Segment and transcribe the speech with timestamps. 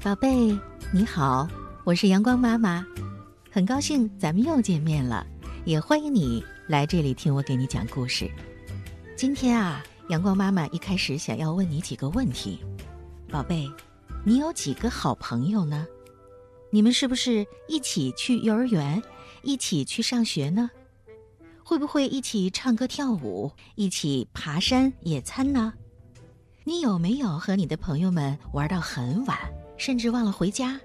[0.00, 0.56] 宝贝，
[0.92, 1.48] 你好，
[1.82, 2.86] 我是阳光妈妈，
[3.50, 5.26] 很高兴咱们又见面了，
[5.64, 8.30] 也欢迎你来这里听我给你讲故事。
[9.16, 12.60] 今天啊，阳光妈妈一开始想要问你几个问题，
[13.28, 13.68] 宝贝，
[14.24, 15.84] 你有几个好朋友呢？
[16.70, 19.02] 你们是不是一起去幼儿园，
[19.42, 20.70] 一起去上学呢？
[21.64, 25.74] 会不会一起唱歌跳舞，一起爬山野餐呢？
[26.62, 29.36] 你有没有和你的朋友们玩到很晚？
[29.78, 30.78] 甚至忘了回家，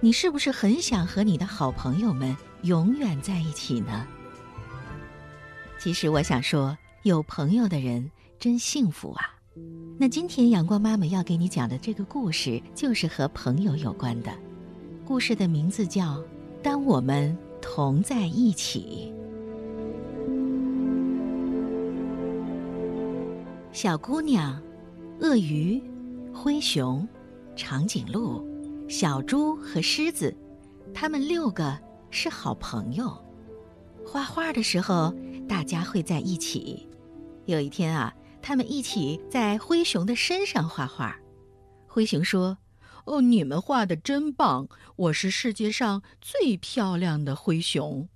[0.00, 4.06] 你是不是很想和你的好朋友们永远在一起呢？
[5.78, 9.34] 其实我想说，有朋友的人真幸福啊。
[9.98, 14.32] 那今天阳光妈妈要给你讲的这个故事，就是和朋友有关的。
[15.04, 16.16] 故事的名字叫
[16.62, 19.12] 《当我们同在一起》。
[23.72, 24.60] 小姑娘，
[25.20, 25.82] 鳄鱼，
[26.32, 27.06] 灰熊。
[27.56, 28.44] 长颈鹿、
[28.88, 30.36] 小猪和狮子，
[30.92, 31.78] 他们六个
[32.10, 33.16] 是好朋友。
[34.06, 35.14] 画画的时候，
[35.48, 36.88] 大家会在一起。
[37.46, 41.16] 有一天啊，他们一起在灰熊的身上画画。
[41.86, 42.58] 灰熊说
[43.06, 44.68] ：“哦，你们画的真棒！
[44.96, 48.08] 我是世界上最漂亮的灰熊。”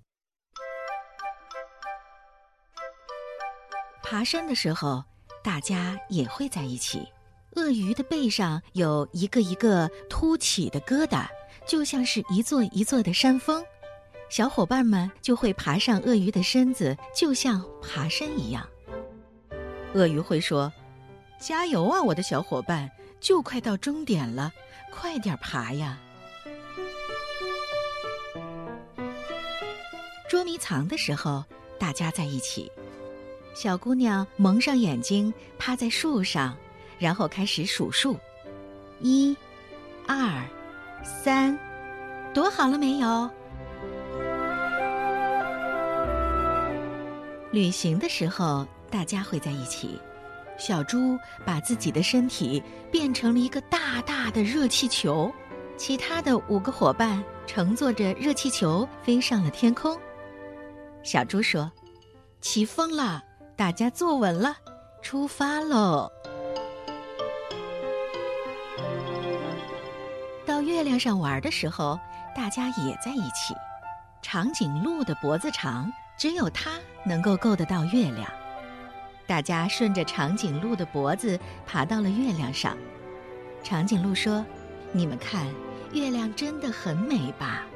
[4.02, 5.04] 爬山的时候，
[5.44, 7.06] 大家也会在一起。
[7.58, 11.26] 鳄鱼的背上有一个一个凸起的疙瘩，
[11.66, 13.64] 就像是一座一座的山峰。
[14.30, 18.64] 小伙伴们就会爬上鳄鱼的身子，就像爬山一样。
[19.94, 20.72] 鳄鱼会说
[21.40, 22.88] ：“加油啊，我的小伙伴，
[23.20, 24.52] 就快到终点了，
[24.92, 25.98] 快点爬呀！”
[30.30, 31.44] 捉迷藏的时候，
[31.76, 32.70] 大家在一起。
[33.52, 36.56] 小姑娘蒙上眼睛，趴在树上。
[36.98, 38.16] 然后开始数数，
[39.00, 39.36] 一、
[40.06, 40.42] 二、
[41.04, 41.58] 三，
[42.34, 43.30] 躲好了没有？
[47.50, 49.98] 旅行的时候，大家会在一起。
[50.58, 55.32] 小猪把自己的身体变成了一个大大的热气球，
[55.76, 59.96] 其他的五个伙伴乘坐着热气球飞上了天空。
[61.04, 61.70] 小猪说
[62.42, 63.22] ：“起风了，
[63.56, 64.56] 大家坐稳了，
[65.00, 66.10] 出发喽！”
[70.78, 71.98] 月亮上玩的时候，
[72.36, 73.52] 大家也在一起。
[74.22, 76.70] 长颈鹿的脖子长，只有它
[77.04, 78.30] 能够够得到月亮。
[79.26, 82.78] 大家顺着长颈鹿的脖子爬到了月亮上。
[83.60, 84.46] 长颈鹿说
[84.94, 85.48] ：“你们看，
[85.92, 87.66] 月亮真的很美吧？”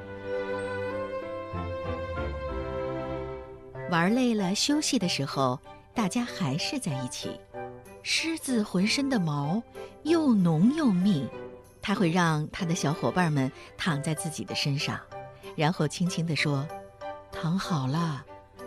[3.91, 5.59] 玩累了休息的时候，
[5.93, 7.37] 大家还是在一起。
[8.05, 9.61] 狮子浑身的毛
[10.05, 11.27] 又浓又密。
[11.83, 14.99] 他会让他的小伙伴们躺在自己的身上，
[15.57, 16.67] 然后轻轻地说
[17.33, 18.25] ：“躺好了，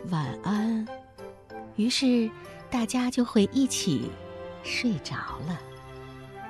[0.10, 0.86] 晚安。”
[1.78, 2.30] 于是
[2.70, 4.12] 大家就会一起
[4.64, 5.16] 睡着
[5.48, 5.60] 了。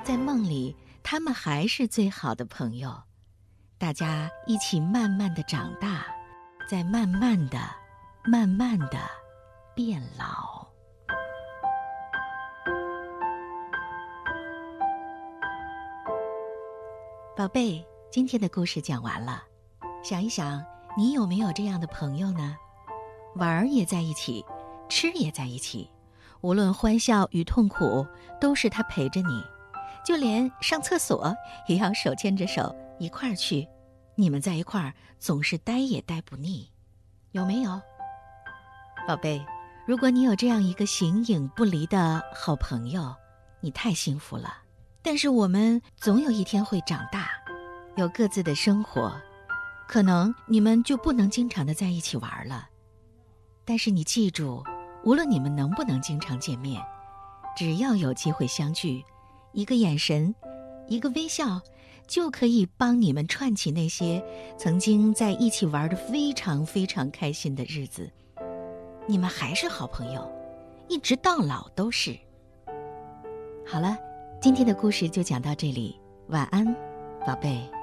[0.03, 2.95] 在梦里，他们还是最好的朋友。
[3.77, 6.05] 大家一起慢慢的长大，
[6.69, 7.59] 再慢慢的、
[8.23, 8.99] 慢慢的
[9.75, 10.54] 变老。
[17.37, 19.43] 宝贝，今天的故事讲完了，
[20.01, 20.63] 想一想，
[20.95, 22.55] 你有没有这样的朋友呢？
[23.35, 24.45] 玩儿也在一起，
[24.87, 25.91] 吃也在一起，
[26.39, 28.07] 无论欢笑与痛苦，
[28.39, 29.43] 都是他陪着你，
[30.05, 31.35] 就连上厕所
[31.67, 33.67] 也要手牵着手一块儿去。
[34.15, 36.71] 你们在一块儿总是待也待不腻，
[37.33, 37.81] 有没有？
[39.05, 39.45] 宝贝，
[39.85, 43.13] 如果你有这样一个形影不离的好朋友，
[43.59, 44.59] 你太幸福了。
[45.05, 47.29] 但是我们总有一天会长大，
[47.95, 49.15] 有各自的生活，
[49.87, 52.67] 可能你们就不能经常的在一起玩了。
[53.63, 54.63] 但是你记住，
[55.03, 56.81] 无论你们能不能经常见面，
[57.55, 59.05] 只要有机会相聚，
[59.53, 60.33] 一个眼神，
[60.87, 61.61] 一个微笑，
[62.07, 64.25] 就可以帮你们串起那些
[64.57, 68.11] 曾经在一起玩的非常非常开心的日子。
[69.05, 70.27] 你们还是好朋友，
[70.89, 72.17] 一直到老都是。
[73.67, 73.95] 好了。
[74.41, 76.65] 今天的故事就讲到这里，晚安，
[77.25, 77.74] 宝贝。